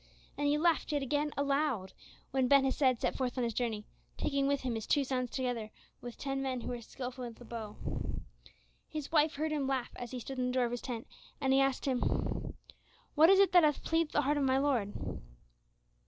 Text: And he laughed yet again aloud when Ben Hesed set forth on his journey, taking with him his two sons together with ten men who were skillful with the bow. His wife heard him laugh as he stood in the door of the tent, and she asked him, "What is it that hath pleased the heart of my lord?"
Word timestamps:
And 0.35 0.47
he 0.47 0.57
laughed 0.57 0.91
yet 0.91 1.03
again 1.03 1.31
aloud 1.37 1.93
when 2.31 2.47
Ben 2.47 2.63
Hesed 2.63 3.01
set 3.01 3.15
forth 3.15 3.37
on 3.37 3.43
his 3.43 3.53
journey, 3.53 3.85
taking 4.17 4.47
with 4.47 4.61
him 4.61 4.73
his 4.73 4.87
two 4.87 5.03
sons 5.03 5.29
together 5.29 5.69
with 6.01 6.17
ten 6.17 6.41
men 6.41 6.61
who 6.61 6.69
were 6.69 6.81
skillful 6.81 7.23
with 7.23 7.35
the 7.35 7.45
bow. 7.45 7.75
His 8.89 9.11
wife 9.11 9.35
heard 9.35 9.51
him 9.51 9.67
laugh 9.67 9.91
as 9.95 10.09
he 10.09 10.19
stood 10.19 10.39
in 10.39 10.47
the 10.47 10.53
door 10.53 10.65
of 10.65 10.71
the 10.71 10.77
tent, 10.79 11.05
and 11.39 11.53
she 11.53 11.59
asked 11.61 11.85
him, 11.85 12.01
"What 13.13 13.29
is 13.29 13.37
it 13.37 13.51
that 13.51 13.63
hath 13.63 13.83
pleased 13.83 14.11
the 14.13 14.21
heart 14.21 14.37
of 14.37 14.43
my 14.43 14.57
lord?" 14.57 15.21